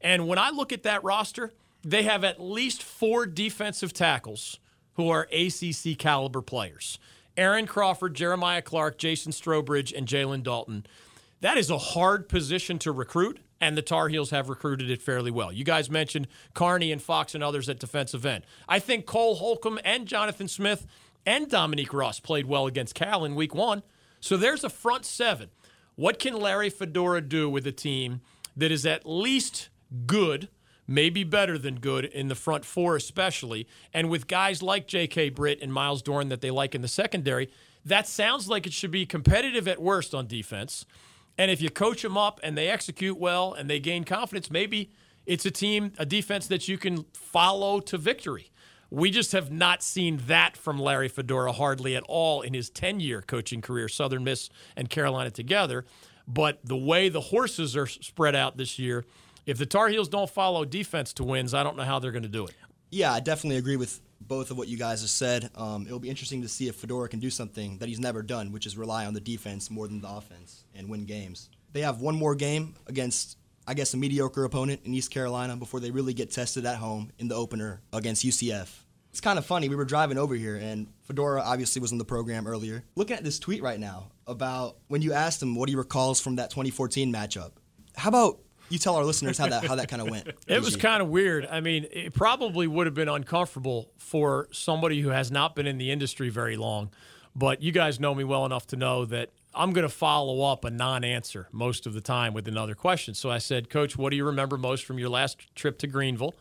And 0.00 0.26
when 0.26 0.38
I 0.38 0.48
look 0.48 0.72
at 0.72 0.82
that 0.84 1.04
roster, 1.04 1.52
they 1.84 2.04
have 2.04 2.24
at 2.24 2.40
least 2.40 2.82
four 2.82 3.26
defensive 3.26 3.92
tackles 3.92 4.58
who 4.94 5.10
are 5.10 5.28
ACC 5.30 5.98
caliber 5.98 6.40
players. 6.40 6.98
Aaron 7.36 7.66
Crawford, 7.66 8.14
Jeremiah 8.14 8.62
Clark, 8.62 8.96
Jason 8.96 9.32
Strowbridge, 9.32 9.94
and 9.94 10.08
Jalen 10.08 10.42
Dalton. 10.42 10.86
That 11.40 11.56
is 11.56 11.70
a 11.70 11.78
hard 11.78 12.28
position 12.28 12.78
to 12.80 12.92
recruit, 12.92 13.40
and 13.60 13.76
the 13.76 13.82
Tar 13.82 14.08
Heels 14.08 14.30
have 14.30 14.48
recruited 14.48 14.90
it 14.90 15.00
fairly 15.02 15.30
well. 15.30 15.52
You 15.52 15.64
guys 15.64 15.88
mentioned 15.90 16.26
Carney 16.54 16.90
and 16.90 17.00
Fox 17.00 17.34
and 17.34 17.44
others 17.44 17.68
at 17.68 17.78
defensive 17.78 18.26
end. 18.26 18.44
I 18.68 18.78
think 18.78 19.06
Cole 19.06 19.36
Holcomb 19.36 19.78
and 19.84 20.06
Jonathan 20.06 20.48
Smith 20.48 20.86
and 21.24 21.48
Dominique 21.48 21.92
Ross 21.92 22.20
played 22.20 22.46
well 22.46 22.66
against 22.66 22.94
Cal 22.94 23.24
in 23.24 23.34
week 23.34 23.54
one. 23.54 23.82
So 24.20 24.36
there's 24.36 24.64
a 24.64 24.70
front 24.70 25.04
seven. 25.04 25.50
What 25.94 26.18
can 26.18 26.34
Larry 26.34 26.70
Fedora 26.70 27.20
do 27.20 27.48
with 27.48 27.66
a 27.66 27.72
team 27.72 28.20
that 28.56 28.72
is 28.72 28.86
at 28.86 29.06
least 29.06 29.68
good, 30.06 30.48
maybe 30.86 31.22
better 31.22 31.58
than 31.58 31.80
good 31.80 32.04
in 32.04 32.28
the 32.28 32.34
front 32.34 32.64
four, 32.64 32.96
especially, 32.96 33.68
and 33.92 34.10
with 34.10 34.26
guys 34.26 34.62
like 34.62 34.88
J.K. 34.88 35.30
Britt 35.30 35.60
and 35.60 35.72
Myles 35.72 36.02
Dorn 36.02 36.28
that 36.30 36.40
they 36.40 36.50
like 36.50 36.74
in 36.74 36.82
the 36.82 36.88
secondary? 36.88 37.48
That 37.84 38.08
sounds 38.08 38.48
like 38.48 38.66
it 38.66 38.72
should 38.72 38.90
be 38.90 39.06
competitive 39.06 39.68
at 39.68 39.80
worst 39.80 40.14
on 40.14 40.26
defense. 40.26 40.84
And 41.38 41.50
if 41.50 41.62
you 41.62 41.70
coach 41.70 42.02
them 42.02 42.18
up 42.18 42.40
and 42.42 42.58
they 42.58 42.68
execute 42.68 43.16
well 43.16 43.54
and 43.54 43.70
they 43.70 43.78
gain 43.78 44.04
confidence, 44.04 44.50
maybe 44.50 44.90
it's 45.24 45.46
a 45.46 45.50
team, 45.50 45.92
a 45.96 46.04
defense 46.04 46.48
that 46.48 46.66
you 46.68 46.76
can 46.76 47.04
follow 47.14 47.80
to 47.80 47.96
victory. 47.96 48.50
We 48.90 49.10
just 49.10 49.32
have 49.32 49.52
not 49.52 49.82
seen 49.82 50.20
that 50.26 50.56
from 50.56 50.78
Larry 50.78 51.08
Fedora 51.08 51.52
hardly 51.52 51.94
at 51.94 52.02
all 52.08 52.40
in 52.40 52.54
his 52.54 52.70
10 52.70 53.00
year 53.00 53.22
coaching 53.22 53.60
career, 53.60 53.88
Southern 53.88 54.24
Miss 54.24 54.48
and 54.76 54.90
Carolina 54.90 55.30
together. 55.30 55.84
But 56.26 56.60
the 56.64 56.76
way 56.76 57.08
the 57.08 57.20
horses 57.20 57.76
are 57.76 57.86
spread 57.86 58.34
out 58.34 58.56
this 58.56 58.78
year, 58.78 59.04
if 59.46 59.58
the 59.58 59.66
Tar 59.66 59.88
Heels 59.88 60.08
don't 60.08 60.28
follow 60.28 60.64
defense 60.64 61.12
to 61.14 61.24
wins, 61.24 61.54
I 61.54 61.62
don't 61.62 61.76
know 61.76 61.84
how 61.84 61.98
they're 61.98 62.12
going 62.12 62.22
to 62.22 62.28
do 62.28 62.46
it. 62.46 62.54
Yeah, 62.90 63.12
I 63.12 63.20
definitely 63.20 63.58
agree 63.58 63.76
with 63.76 64.00
both 64.20 64.50
of 64.50 64.58
what 64.58 64.68
you 64.68 64.76
guys 64.76 65.00
have 65.00 65.10
said. 65.10 65.50
Um, 65.54 65.86
it'll 65.86 65.98
be 65.98 66.10
interesting 66.10 66.42
to 66.42 66.48
see 66.48 66.68
if 66.68 66.76
Fedora 66.76 67.08
can 67.08 67.20
do 67.20 67.30
something 67.30 67.78
that 67.78 67.88
he's 67.88 68.00
never 68.00 68.22
done, 68.22 68.52
which 68.52 68.66
is 68.66 68.76
rely 68.76 69.06
on 69.06 69.14
the 69.14 69.20
defense 69.20 69.70
more 69.70 69.86
than 69.88 70.00
the 70.00 70.08
offense 70.08 70.64
and 70.74 70.88
win 70.88 71.04
games. 71.04 71.50
They 71.72 71.80
have 71.82 72.00
one 72.00 72.16
more 72.16 72.34
game 72.34 72.74
against, 72.86 73.36
I 73.66 73.74
guess, 73.74 73.94
a 73.94 73.96
mediocre 73.96 74.44
opponent 74.44 74.80
in 74.84 74.94
East 74.94 75.10
Carolina 75.10 75.56
before 75.56 75.80
they 75.80 75.90
really 75.90 76.14
get 76.14 76.30
tested 76.30 76.66
at 76.66 76.76
home 76.76 77.12
in 77.18 77.28
the 77.28 77.34
opener 77.34 77.80
against 77.92 78.24
UCF. 78.24 78.68
It's 79.10 79.20
kind 79.20 79.38
of 79.38 79.46
funny. 79.46 79.68
We 79.68 79.76
were 79.76 79.84
driving 79.84 80.18
over 80.18 80.34
here, 80.34 80.56
and 80.56 80.86
Fedora 81.02 81.42
obviously 81.42 81.80
was 81.80 81.92
in 81.92 81.98
the 81.98 82.04
program 82.04 82.46
earlier. 82.46 82.84
Looking 82.94 83.16
at 83.16 83.24
this 83.24 83.38
tweet 83.38 83.62
right 83.62 83.80
now 83.80 84.10
about 84.26 84.76
when 84.88 85.02
you 85.02 85.12
asked 85.12 85.42
him 85.42 85.54
what 85.54 85.68
he 85.68 85.76
recalls 85.76 86.20
from 86.20 86.36
that 86.36 86.50
2014 86.50 87.12
matchup. 87.12 87.52
How 87.96 88.10
about 88.10 88.38
you 88.68 88.78
tell 88.78 88.96
our 88.96 89.04
listeners 89.04 89.38
how 89.38 89.48
that 89.48 89.64
how 89.64 89.74
that 89.76 89.88
kind 89.88 90.02
of 90.02 90.10
went? 90.10 90.28
It 90.46 90.60
was 90.62 90.76
kind 90.76 91.02
of 91.02 91.08
weird. 91.08 91.46
I 91.46 91.60
mean, 91.60 91.86
it 91.90 92.14
probably 92.14 92.66
would 92.66 92.86
have 92.86 92.94
been 92.94 93.08
uncomfortable 93.08 93.90
for 93.98 94.48
somebody 94.52 95.00
who 95.00 95.10
has 95.10 95.30
not 95.30 95.54
been 95.54 95.66
in 95.66 95.78
the 95.78 95.90
industry 95.90 96.28
very 96.28 96.56
long. 96.56 96.90
But 97.34 97.62
you 97.62 97.70
guys 97.72 98.00
know 98.00 98.14
me 98.14 98.24
well 98.24 98.44
enough 98.46 98.66
to 98.68 98.76
know 98.76 99.04
that 99.06 99.30
I'm 99.54 99.72
going 99.72 99.86
to 99.86 99.94
follow 99.94 100.42
up 100.42 100.64
a 100.64 100.70
non 100.70 101.04
answer 101.04 101.48
most 101.52 101.86
of 101.86 101.94
the 101.94 102.00
time 102.00 102.34
with 102.34 102.48
another 102.48 102.74
question. 102.74 103.14
So 103.14 103.30
I 103.30 103.38
said, 103.38 103.70
Coach, 103.70 103.96
what 103.96 104.10
do 104.10 104.16
you 104.16 104.24
remember 104.24 104.56
most 104.56 104.84
from 104.84 104.98
your 104.98 105.08
last 105.08 105.54
trip 105.54 105.78
to 105.78 105.86
Greenville? 105.86 106.34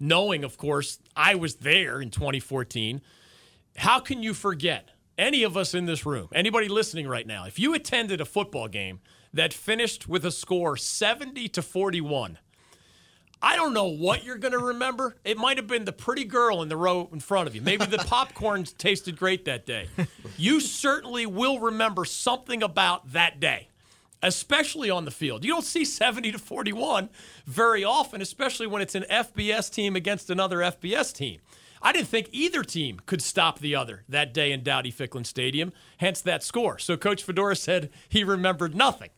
Knowing, 0.00 0.44
of 0.44 0.56
course, 0.56 0.98
I 1.16 1.34
was 1.34 1.56
there 1.56 2.00
in 2.00 2.10
2014. 2.10 3.00
How 3.76 4.00
can 4.00 4.22
you 4.22 4.34
forget? 4.34 4.90
Any 5.16 5.42
of 5.44 5.56
us 5.56 5.74
in 5.74 5.86
this 5.86 6.04
room, 6.04 6.28
anybody 6.34 6.68
listening 6.68 7.06
right 7.06 7.26
now, 7.26 7.44
if 7.46 7.58
you 7.58 7.72
attended 7.74 8.20
a 8.20 8.24
football 8.24 8.66
game 8.68 9.00
that 9.32 9.52
finished 9.52 10.08
with 10.08 10.24
a 10.24 10.32
score 10.32 10.76
70 10.76 11.48
to 11.50 11.62
41, 11.62 12.38
I 13.40 13.56
don't 13.56 13.74
know 13.74 13.86
what 13.86 14.24
you're 14.24 14.38
going 14.38 14.52
to 14.52 14.58
remember. 14.58 15.16
It 15.24 15.36
might 15.36 15.56
have 15.56 15.66
been 15.66 15.84
the 15.84 15.92
pretty 15.92 16.24
girl 16.24 16.62
in 16.62 16.68
the 16.68 16.76
row 16.76 17.08
in 17.12 17.20
front 17.20 17.46
of 17.46 17.54
you. 17.54 17.60
Maybe 17.60 17.84
the 17.86 17.98
popcorn 18.06 18.64
tasted 18.64 19.16
great 19.16 19.44
that 19.44 19.66
day. 19.66 19.88
You 20.36 20.60
certainly 20.60 21.26
will 21.26 21.60
remember 21.60 22.04
something 22.04 22.62
about 22.62 23.12
that 23.12 23.38
day. 23.40 23.68
especially 24.22 24.88
on 24.88 25.04
the 25.04 25.10
field. 25.10 25.44
You 25.44 25.50
don't 25.52 25.64
see 25.66 25.84
70 25.84 26.32
to 26.32 26.38
41 26.38 27.10
very 27.46 27.84
often, 27.84 28.22
especially 28.22 28.66
when 28.66 28.80
it's 28.80 28.94
an 28.94 29.04
FBS 29.10 29.70
team 29.70 29.94
against 29.96 30.30
another 30.30 30.58
FBS 30.60 31.14
team. 31.14 31.40
I 31.84 31.92
didn't 31.92 32.08
think 32.08 32.30
either 32.32 32.64
team 32.64 32.98
could 33.04 33.20
stop 33.20 33.58
the 33.58 33.76
other 33.76 34.04
that 34.08 34.32
day 34.32 34.52
in 34.52 34.62
Dowdy 34.62 34.90
Ficklen 34.90 35.26
Stadium, 35.26 35.70
hence 35.98 36.22
that 36.22 36.42
score. 36.42 36.78
So 36.78 36.96
Coach 36.96 37.22
Fedora 37.22 37.54
said 37.54 37.90
he 38.08 38.24
remembered 38.24 38.74
nothing. 38.74 39.10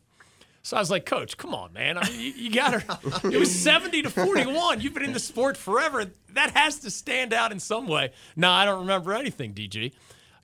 So 0.63 0.77
I 0.77 0.81
was 0.81 0.91
like, 0.91 1.07
Coach, 1.07 1.37
come 1.37 1.55
on, 1.55 1.73
man. 1.73 1.97
I 1.97 2.09
mean, 2.11 2.21
you, 2.21 2.33
you 2.33 2.51
got 2.51 2.71
to. 2.71 3.31
It 3.33 3.39
was 3.39 3.57
70 3.57 4.03
to 4.03 4.11
41. 4.11 4.81
You've 4.81 4.95
been 4.95 5.05
in 5.05 5.13
the 5.13 5.21
sport 5.21 5.57
forever. 5.57 6.07
That 6.33 6.57
has 6.57 6.81
to 6.81 6.91
stand 6.91 7.33
out 7.33 7.53
in 7.53 7.61
some 7.61 7.87
way. 7.87 8.11
No, 8.35 8.51
I 8.51 8.65
don't 8.65 8.81
remember 8.81 9.15
anything, 9.15 9.55
DG. 9.55 9.93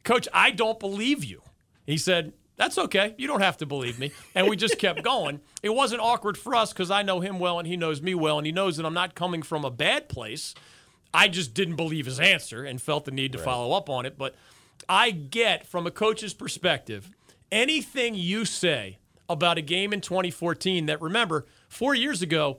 Coach, 0.05 0.29
I 0.33 0.53
don't 0.53 0.79
believe 0.79 1.25
you. 1.25 1.43
He 1.87 1.97
said, 1.99 2.35
That's 2.57 2.79
okay. 2.79 3.17
You 3.19 3.27
don't 3.27 3.41
have 3.41 3.57
to 3.57 3.67
believe 3.67 3.99
me. 3.99 4.13
And 4.37 4.49
we 4.49 4.57
just 4.57 4.79
kept 4.79 5.03
going. 5.03 5.41
It 5.61 5.71
wasn't 5.71 6.01
awkward 6.03 6.39
for 6.39 6.55
us 6.55 6.73
because 6.73 6.93
I 6.93 7.03
know 7.03 7.19
him 7.19 7.41
well 7.41 7.59
and 7.59 7.67
he 7.67 7.77
knows 7.77 8.01
me 8.01 8.15
well, 8.15 8.39
and 8.39 8.47
he 8.47 8.53
knows 8.53 8.77
that 8.77 8.87
I'm 8.87 8.95
not 8.95 9.17
coming 9.17 9.43
from 9.43 9.65
a 9.65 9.71
bad 9.73 10.09
place. 10.09 10.55
I 11.15 11.29
just 11.29 11.55
didn't 11.55 11.77
believe 11.77 12.07
his 12.07 12.21
answer 12.21 12.65
and 12.65 12.81
felt 12.81 13.05
the 13.05 13.11
need 13.11 13.33
to 13.33 13.39
right. 13.39 13.45
follow 13.45 13.77
up 13.77 13.91
on 13.91 14.07
it. 14.07 14.17
But 14.17 14.35
I 14.89 15.11
get 15.11 15.67
from 15.67 15.87
a 15.87 15.91
coach's 15.91 16.35
perspective, 16.35 17.11
anything 17.51 18.15
you 18.15 18.45
say 18.45 18.99
about 19.29 19.59
a 19.59 19.63
game 19.63 19.93
in 19.93 20.01
2014 20.01 20.87
that, 20.87 21.01
remember, 21.01 21.47
four 21.69 21.95
years 21.95 22.23
ago, 22.23 22.59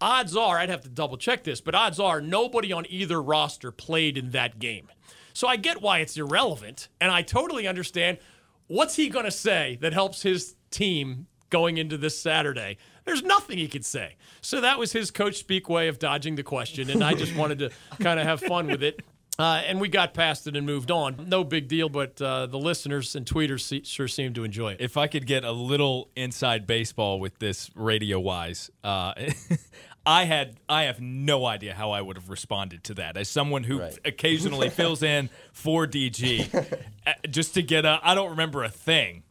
odds 0.00 0.36
are, 0.36 0.58
I'd 0.58 0.68
have 0.68 0.82
to 0.82 0.88
double 0.88 1.16
check 1.16 1.44
this, 1.44 1.60
but 1.60 1.74
odds 1.74 2.00
are 2.00 2.20
nobody 2.20 2.72
on 2.72 2.86
either 2.88 3.22
roster 3.22 3.70
played 3.70 4.18
in 4.18 4.30
that 4.30 4.58
game. 4.58 4.88
So 5.32 5.48
I 5.48 5.56
get 5.56 5.80
why 5.80 6.00
it's 6.00 6.16
irrelevant, 6.16 6.88
and 7.00 7.10
I 7.10 7.22
totally 7.22 7.66
understand 7.66 8.18
what's 8.66 8.96
he 8.96 9.08
going 9.08 9.24
to 9.24 9.30
say 9.30 9.78
that 9.80 9.92
helps 9.92 10.22
his 10.22 10.56
team 10.70 11.26
going 11.50 11.78
into 11.78 11.96
this 11.96 12.18
Saturday. 12.18 12.78
There's 13.04 13.22
nothing 13.22 13.58
he 13.58 13.68
could 13.68 13.84
say. 13.84 14.16
So 14.40 14.60
that 14.60 14.78
was 14.78 14.92
his 14.92 15.10
coach 15.10 15.36
speak 15.36 15.68
way 15.68 15.88
of 15.88 15.98
dodging 15.98 16.36
the 16.36 16.42
question, 16.42 16.90
and 16.90 17.02
I 17.02 17.14
just 17.14 17.34
wanted 17.34 17.58
to 17.60 17.70
kind 18.00 18.20
of 18.20 18.26
have 18.26 18.40
fun 18.40 18.66
with 18.68 18.82
it. 18.82 19.00
Uh, 19.38 19.62
and 19.66 19.80
we 19.80 19.88
got 19.88 20.12
past 20.12 20.46
it 20.46 20.56
and 20.56 20.66
moved 20.66 20.90
on. 20.90 21.16
No 21.28 21.42
big 21.42 21.66
deal, 21.66 21.88
but 21.88 22.20
uh, 22.20 22.46
the 22.46 22.58
listeners 22.58 23.16
and 23.16 23.24
tweeters 23.24 23.62
see, 23.62 23.82
sure 23.82 24.06
seem 24.06 24.34
to 24.34 24.44
enjoy 24.44 24.72
it. 24.72 24.80
If 24.80 24.96
I 24.96 25.06
could 25.06 25.26
get 25.26 25.42
a 25.42 25.52
little 25.52 26.10
inside 26.14 26.66
baseball 26.66 27.18
with 27.18 27.38
this 27.38 27.70
radio 27.74 28.20
wise, 28.20 28.70
uh, 28.84 29.14
I 30.06 30.24
had 30.24 30.56
I 30.68 30.84
have 30.84 31.00
no 31.00 31.46
idea 31.46 31.74
how 31.74 31.92
I 31.92 32.02
would 32.02 32.16
have 32.16 32.28
responded 32.28 32.84
to 32.84 32.94
that 32.94 33.16
as 33.16 33.28
someone 33.28 33.64
who 33.64 33.80
right. 33.80 33.98
occasionally 34.04 34.68
fills 34.68 35.02
in 35.02 35.30
for 35.52 35.86
DG, 35.86 36.52
uh, 37.06 37.12
just 37.30 37.54
to 37.54 37.62
get 37.62 37.84
a 37.84 38.00
I 38.02 38.14
don't 38.14 38.30
remember 38.30 38.64
a 38.64 38.68
thing. 38.68 39.22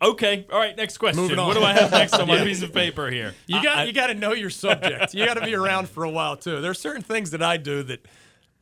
Okay. 0.00 0.46
All 0.52 0.58
right. 0.58 0.76
Next 0.76 0.98
question. 0.98 1.36
What 1.36 1.54
do 1.54 1.62
I 1.62 1.72
have 1.72 1.90
next 1.90 2.14
on 2.14 2.28
my 2.28 2.38
piece 2.44 2.62
of 2.62 2.72
paper 2.72 3.10
here? 3.10 3.34
You 3.46 3.62
got 3.62 3.78
I, 3.78 3.84
you 3.84 3.92
got 3.92 4.08
to 4.08 4.14
know 4.14 4.32
your 4.32 4.50
subject. 4.50 5.14
You 5.14 5.24
got 5.24 5.34
to 5.34 5.44
be 5.44 5.54
around 5.54 5.88
for 5.88 6.04
a 6.04 6.10
while 6.10 6.36
too. 6.36 6.60
There 6.60 6.70
are 6.70 6.74
certain 6.74 7.02
things 7.02 7.30
that 7.32 7.42
I 7.42 7.56
do 7.56 7.82
that 7.84 8.06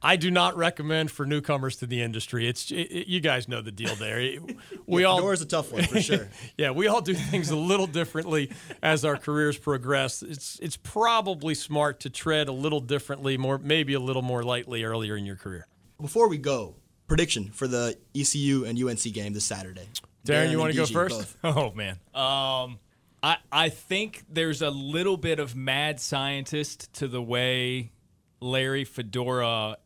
I 0.02 0.16
do 0.16 0.30
not 0.30 0.56
recommend 0.56 1.10
for 1.10 1.26
newcomers 1.26 1.76
to 1.76 1.86
the 1.86 2.02
industry. 2.02 2.48
It's 2.48 2.70
it, 2.70 2.76
it, 2.76 3.06
you 3.08 3.20
guys 3.20 3.48
know 3.48 3.60
the 3.60 3.72
deal 3.72 3.94
there. 3.96 4.16
We 4.88 5.02
yeah, 5.02 5.08
all 5.08 5.30
is 5.32 5.42
a 5.42 5.46
tough 5.46 5.72
one 5.72 5.82
for 5.82 6.00
sure. 6.00 6.28
yeah, 6.56 6.70
we 6.70 6.86
all 6.86 7.00
do 7.00 7.12
things 7.12 7.50
a 7.50 7.56
little 7.56 7.88
differently 7.88 8.52
as 8.80 9.04
our 9.04 9.16
careers 9.16 9.58
progress. 9.58 10.22
It's 10.22 10.60
it's 10.60 10.76
probably 10.76 11.56
smart 11.56 11.98
to 12.00 12.10
tread 12.10 12.46
a 12.46 12.52
little 12.52 12.78
differently, 12.78 13.36
more 13.36 13.58
maybe 13.58 13.94
a 13.94 14.00
little 14.00 14.22
more 14.22 14.44
lightly 14.44 14.84
earlier 14.84 15.16
in 15.16 15.26
your 15.26 15.34
career. 15.34 15.66
Before 16.00 16.28
we 16.28 16.38
go, 16.38 16.76
prediction 17.08 17.50
for 17.50 17.66
the 17.66 17.98
ECU 18.14 18.64
and 18.64 18.80
UNC 18.80 19.12
game 19.12 19.32
this 19.32 19.44
Saturday. 19.44 19.88
Darren, 20.26 20.50
you 20.50 20.58
want 20.58 20.72
to 20.72 20.76
go 20.76 20.86
first? 20.86 21.40
Both. 21.42 21.56
Oh 21.56 21.72
man. 21.72 21.98
Um, 22.14 22.78
I 23.22 23.38
I 23.50 23.68
think 23.68 24.24
there's 24.28 24.62
a 24.62 24.70
little 24.70 25.16
bit 25.16 25.38
of 25.38 25.56
mad 25.56 26.00
scientist 26.00 26.92
to 26.94 27.08
the 27.08 27.22
way 27.22 27.92
Larry 28.40 28.84
Fedora 28.84 29.76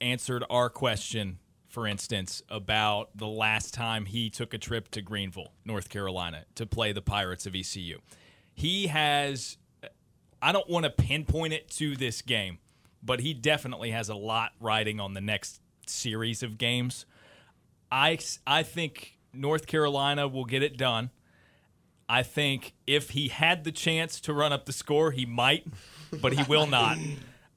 answered 0.00 0.44
our 0.48 0.70
question, 0.70 1.38
for 1.68 1.86
instance, 1.86 2.42
about 2.48 3.16
the 3.16 3.26
last 3.26 3.74
time 3.74 4.06
he 4.06 4.30
took 4.30 4.54
a 4.54 4.58
trip 4.58 4.90
to 4.92 5.02
Greenville, 5.02 5.52
North 5.64 5.88
Carolina, 5.88 6.44
to 6.54 6.66
play 6.66 6.92
the 6.92 7.02
Pirates 7.02 7.46
of 7.46 7.54
ECU. 7.54 7.98
He 8.54 8.86
has. 8.88 9.56
I 10.40 10.50
don't 10.50 10.68
want 10.68 10.84
to 10.84 10.90
pinpoint 10.90 11.52
it 11.52 11.70
to 11.72 11.94
this 11.96 12.20
game, 12.20 12.58
but 13.02 13.20
he 13.20 13.32
definitely 13.32 13.92
has 13.92 14.08
a 14.08 14.14
lot 14.16 14.52
riding 14.60 14.98
on 14.98 15.14
the 15.14 15.20
next 15.20 15.60
series 15.86 16.42
of 16.42 16.58
games. 16.58 17.06
I, 17.92 18.18
I 18.46 18.64
think 18.64 19.18
North 19.32 19.66
Carolina 19.66 20.28
will 20.28 20.44
get 20.44 20.62
it 20.62 20.76
done. 20.76 21.10
I 22.08 22.22
think 22.22 22.74
if 22.86 23.10
he 23.10 23.28
had 23.28 23.64
the 23.64 23.72
chance 23.72 24.20
to 24.22 24.34
run 24.34 24.52
up 24.52 24.66
the 24.66 24.72
score, 24.72 25.12
he 25.12 25.24
might, 25.24 25.66
but 26.20 26.32
he 26.32 26.42
will 26.44 26.66
not. 26.66 26.98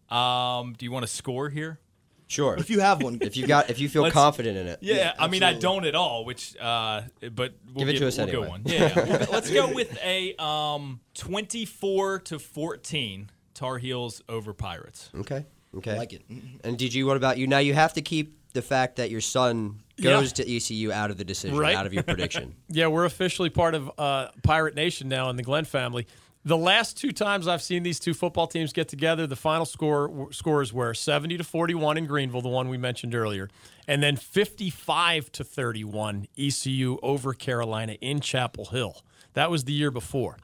Um, 0.07 0.75
do 0.77 0.85
you 0.85 0.91
want 0.91 1.03
to 1.03 1.11
score 1.11 1.49
here? 1.49 1.79
Sure. 2.27 2.55
If 2.57 2.69
you 2.69 2.79
have 2.79 3.01
one, 3.01 3.17
if 3.21 3.35
you 3.37 3.47
got, 3.47 3.69
if 3.69 3.79
you 3.79 3.89
feel 3.89 4.09
confident 4.11 4.55
in 4.55 4.67
it. 4.67 4.79
Yeah, 4.81 4.95
yeah 4.95 5.13
I 5.17 5.27
mean, 5.27 5.43
I 5.43 5.53
don't 5.53 5.85
at 5.85 5.95
all. 5.95 6.25
Which, 6.25 6.55
uh, 6.57 7.01
but 7.21 7.55
we'll 7.73 7.85
give 7.85 7.89
it 7.89 7.93
get, 7.93 7.99
to 7.99 8.07
us 8.07 8.17
we'll 8.17 8.27
anyway. 8.27 8.45
Go 8.45 8.49
one. 8.49 8.61
Yeah, 8.65 9.25
let's 9.31 9.49
go 9.49 9.73
with 9.73 9.97
a 10.03 10.35
um, 10.41 11.01
twenty-four 11.15 12.19
to 12.19 12.39
fourteen 12.39 13.29
Tar 13.53 13.77
Heels 13.77 14.21
over 14.27 14.53
Pirates. 14.53 15.09
Okay. 15.15 15.45
Okay. 15.75 15.91
I 15.93 15.97
like 15.97 16.13
it. 16.13 16.21
And 16.63 16.77
DG, 16.77 17.05
what 17.05 17.17
about 17.17 17.37
you? 17.37 17.47
Now 17.47 17.59
you 17.59 17.73
have 17.73 17.93
to 17.93 18.01
keep 18.01 18.37
the 18.53 18.61
fact 18.61 18.95
that 18.95 19.09
your 19.09 19.21
son 19.21 19.81
goes 20.01 20.37
yeah. 20.37 20.45
to 20.45 20.55
ECU 20.55 20.91
out 20.91 21.11
of 21.11 21.17
the 21.17 21.23
decision, 21.23 21.57
right? 21.57 21.75
out 21.75 21.85
of 21.85 21.93
your 21.93 22.03
prediction. 22.03 22.55
yeah, 22.69 22.87
we're 22.87 23.05
officially 23.05 23.49
part 23.49 23.75
of 23.75 23.91
uh, 23.97 24.27
Pirate 24.43 24.75
Nation 24.75 25.07
now 25.07 25.29
in 25.29 25.35
the 25.35 25.43
Glenn 25.43 25.65
family. 25.65 26.07
The 26.43 26.57
last 26.57 26.97
two 26.97 27.11
times 27.11 27.47
I've 27.47 27.63
seen 27.63 27.81
these 27.81 27.99
two 27.99 28.13
football 28.13 28.45
teams 28.45 28.71
get 28.71 28.87
together, 28.87 29.25
the 29.25 29.35
final 29.35 29.65
score 29.65 30.27
scores 30.31 30.71
were 30.71 30.93
70 30.93 31.37
to 31.37 31.43
41 31.43 31.97
in 31.97 32.05
Greenville, 32.05 32.41
the 32.41 32.49
one 32.49 32.69
we 32.69 32.77
mentioned 32.77 33.15
earlier, 33.15 33.49
and 33.87 34.03
then 34.03 34.15
55 34.15 35.31
to 35.31 35.43
31 35.43 36.27
ECU 36.37 36.99
over 37.01 37.33
Carolina 37.33 37.93
in 37.93 38.19
Chapel 38.19 38.65
Hill. 38.65 39.01
That 39.33 39.49
was 39.49 39.63
the 39.63 39.73
year 39.73 39.89
before. 39.89 40.37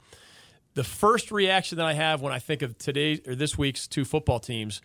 The 0.73 0.83
first 0.83 1.31
reaction 1.31 1.77
that 1.77 1.85
I 1.85 1.93
have 1.93 2.21
when 2.21 2.33
I 2.33 2.39
think 2.39 2.63
of 2.63 2.77
today 2.79 3.21
or 3.27 3.35
this 3.35 3.55
week's 3.57 3.87
two 3.87 4.05
football 4.05 4.39
teams 4.39 4.81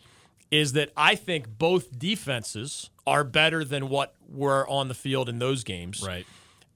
is 0.50 0.72
that 0.72 0.90
I 0.96 1.14
think 1.14 1.58
both 1.58 1.98
defenses 1.98 2.90
are 3.06 3.24
better 3.24 3.64
than 3.64 3.88
what 3.88 4.14
were 4.28 4.68
on 4.68 4.88
the 4.88 4.94
field 4.94 5.28
in 5.28 5.38
those 5.38 5.64
games. 5.64 6.02
Right. 6.06 6.26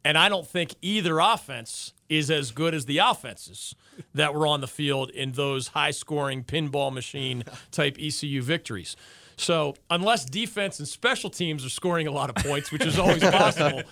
And 0.04 0.16
I 0.16 0.28
don't 0.28 0.46
think 0.46 0.74
either 0.80 1.18
offense 1.18 1.92
is 2.08 2.30
as 2.30 2.50
good 2.50 2.74
as 2.74 2.86
the 2.86 2.98
offenses 2.98 3.74
that 4.14 4.34
were 4.34 4.46
on 4.46 4.60
the 4.60 4.66
field 4.66 5.10
in 5.10 5.32
those 5.32 5.68
high 5.68 5.90
scoring 5.90 6.42
pinball 6.42 6.92
machine 6.92 7.44
type 7.70 7.96
ECU 8.00 8.42
victories. 8.42 8.96
So, 9.36 9.74
unless 9.88 10.26
defense 10.26 10.80
and 10.80 10.86
special 10.86 11.30
teams 11.30 11.64
are 11.64 11.70
scoring 11.70 12.06
a 12.06 12.10
lot 12.10 12.28
of 12.28 12.36
points, 12.44 12.70
which 12.70 12.84
is 12.84 12.98
always 12.98 13.22
possible, 13.30 13.82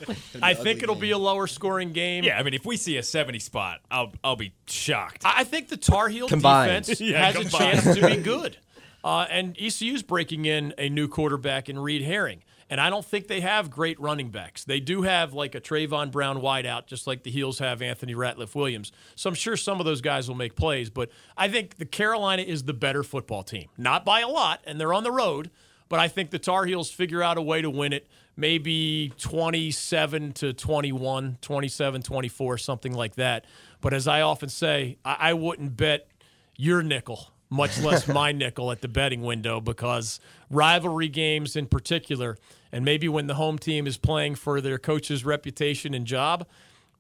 I 0.43 0.53
think 0.53 0.83
it'll 0.83 0.95
be 0.95 1.13
a 1.13 1.19
lower 1.19 1.47
scoring 1.47 1.93
game. 1.93 2.23
Yeah, 2.23 2.39
I 2.39 2.43
mean, 2.43 2.53
if 2.53 2.67
we 2.67 2.77
see 2.77 2.99
a 2.99 3.03
70 3.03 3.39
spot, 3.39 3.81
I'll, 3.91 4.13
I'll 4.23 4.37
be 4.37 4.53
shocked. 4.67 5.23
I 5.25 5.45
think 5.45 5.69
the 5.69 5.79
Tar 5.79 6.09
Heel 6.09 6.29
Combined. 6.29 6.85
defense 6.85 7.01
yeah, 7.01 7.31
has 7.31 7.35
combined. 7.35 7.79
a 7.79 7.83
chance 7.83 7.99
to 7.99 8.07
be 8.07 8.17
good. 8.19 8.59
Uh, 9.05 9.27
and 9.31 9.57
ECU's 9.59 10.03
breaking 10.03 10.45
in 10.45 10.75
a 10.77 10.89
new 10.89 11.09
quarterback 11.09 11.69
in 11.69 11.79
Reid 11.79 12.03
Herring. 12.03 12.43
And 12.71 12.81
I 12.81 12.91
don't 12.91 13.05
think 13.05 13.29
they 13.29 13.41
have 13.41 13.71
great 13.71 13.99
running 13.99 14.31
backs. 14.31 14.65
They 14.65 14.81
do 14.81 15.03
have 15.03 15.33
like 15.33 15.55
a 15.55 15.61
Trevon 15.61 16.11
Brown 16.11 16.41
wideout, 16.41 16.87
just 16.87 17.07
like 17.07 17.23
the 17.23 17.31
Heels 17.31 17.59
have 17.61 17.81
Anthony 17.81 18.15
Ratliff 18.15 18.55
Williams. 18.55 18.93
So 19.15 19.29
I'm 19.29 19.35
sure 19.35 19.57
some 19.57 19.81
of 19.81 19.87
those 19.87 20.03
guys 20.03 20.29
will 20.29 20.37
make 20.37 20.55
plays. 20.55 20.91
But 20.91 21.11
I 21.37 21.49
think 21.49 21.77
the 21.77 21.87
Carolina 21.87 22.43
is 22.43 22.65
the 22.65 22.75
better 22.75 23.03
football 23.03 23.43
team. 23.43 23.69
Not 23.79 24.05
by 24.05 24.21
a 24.21 24.29
lot, 24.29 24.61
and 24.67 24.79
they're 24.79 24.93
on 24.93 25.03
the 25.03 25.13
road. 25.13 25.51
But 25.89 26.01
I 26.01 26.09
think 26.09 26.31
the 26.31 26.39
Tar 26.39 26.67
Heels 26.67 26.91
figure 26.91 27.23
out 27.23 27.39
a 27.39 27.43
way 27.43 27.63
to 27.63 27.71
win 27.71 27.95
it, 27.95 28.07
maybe 28.37 29.13
27 29.17 30.33
to 30.35 30.53
21, 30.53 31.39
27 31.41 32.03
24, 32.03 32.59
something 32.59 32.93
like 32.93 33.15
that. 33.15 33.47
But 33.81 33.95
as 33.95 34.07
I 34.07 34.21
often 34.21 34.51
say, 34.51 34.99
I, 35.03 35.17
I 35.19 35.33
wouldn't 35.33 35.79
bet 35.79 36.09
your 36.57 36.83
nickel 36.83 37.31
much 37.51 37.79
less 37.83 38.09
my 38.09 38.33
nickel 38.33 38.71
at 38.71 38.81
the 38.81 38.89
betting 38.89 39.23
window 39.23 39.61
because 39.61 40.21
rivalry 40.51 41.09
games 41.09 41.57
in 41.57 41.67
particular, 41.67 42.37
and 42.73 42.85
maybe 42.85 43.09
when 43.09 43.27
the 43.27 43.35
home 43.35 43.59
team 43.59 43.87
is 43.87 43.97
playing 43.97 44.35
for 44.35 44.61
their 44.61 44.79
coach's 44.79 45.25
reputation 45.25 45.95
and 45.95 46.07
job, 46.07 46.47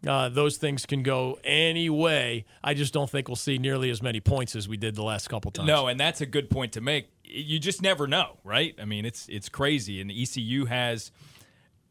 uh, 0.06 0.28
those 0.28 0.56
things 0.56 0.86
can 0.86 1.02
go 1.02 1.38
any 1.42 1.90
way. 1.90 2.44
I 2.62 2.74
just 2.74 2.92
don't 2.92 3.10
think 3.10 3.28
we'll 3.28 3.36
see 3.36 3.58
nearly 3.58 3.90
as 3.90 4.02
many 4.02 4.20
points 4.20 4.54
as 4.54 4.68
we 4.68 4.76
did 4.76 4.94
the 4.94 5.02
last 5.02 5.28
couple 5.28 5.50
times. 5.50 5.66
No, 5.66 5.88
and 5.88 5.98
that's 5.98 6.20
a 6.20 6.26
good 6.26 6.50
point 6.50 6.72
to 6.74 6.80
make. 6.80 7.08
You 7.24 7.58
just 7.58 7.82
never 7.82 8.06
know, 8.06 8.38
right? 8.44 8.74
I 8.80 8.84
mean, 8.84 9.04
it's 9.04 9.28
it's 9.28 9.48
crazy, 9.48 10.00
and 10.00 10.10
ECU 10.10 10.66
has 10.66 11.10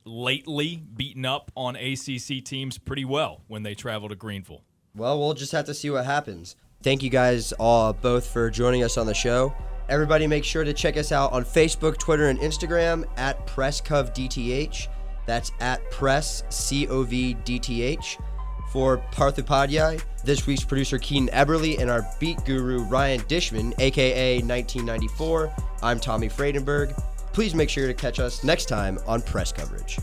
lately 0.06 0.82
beaten 0.96 1.26
up 1.26 1.52
on 1.56 1.76
ACC 1.76 2.44
teams 2.44 2.78
pretty 2.78 3.04
well 3.04 3.42
when 3.48 3.64
they 3.64 3.76
travel 3.76 4.08
to 4.10 4.16
Greenville. 4.16 4.64
Well, 4.96 5.20
we'll 5.20 5.34
just 5.34 5.52
have 5.52 5.66
to 5.66 5.74
see 5.74 5.90
what 5.90 6.06
happens. 6.06 6.56
Thank 6.88 7.04
you 7.04 7.10
guys 7.10 7.52
all 7.60 7.92
both 7.92 8.28
for 8.28 8.50
joining 8.50 8.82
us 8.82 8.98
on 8.98 9.08
the 9.08 9.14
show. 9.14 9.54
Everybody 9.90 10.26
make 10.26 10.46
sure 10.46 10.64
to 10.64 10.72
check 10.72 10.96
us 10.96 11.12
out 11.12 11.34
on 11.34 11.44
Facebook, 11.44 11.98
Twitter, 11.98 12.30
and 12.30 12.40
Instagram 12.40 13.04
at 13.18 13.46
PressCovDTH. 13.46 14.88
That's 15.26 15.52
at 15.60 15.92
Press 15.92 16.44
C 16.48 16.88
O 16.88 17.04
V 17.04 17.34
D 17.44 17.60
T 17.60 17.82
H. 17.82 18.18
For 18.72 19.00
Parth 19.12 19.36
Upadhyay, 19.36 20.02
this 20.24 20.48
week's 20.48 20.64
producer 20.64 20.98
Keaton 20.98 21.28
Eberly, 21.34 21.78
and 21.78 21.90
our 21.90 22.08
beat 22.22 22.38
guru 22.46 22.80
Ryan 22.84 23.20
Dishman, 23.24 23.78
aka 23.80 24.36
1994, 24.36 25.54
I'm 25.84 26.00
Tommy 26.00 26.30
Friedenberg. 26.30 26.98
Please 27.34 27.54
make 27.54 27.70
sure 27.70 27.88
to 27.88 27.94
catch 27.94 28.22
us 28.22 28.46
next 28.46 28.70
time 28.70 28.98
on 29.06 29.22
Press 29.22 29.52
Coverage. 29.52 29.98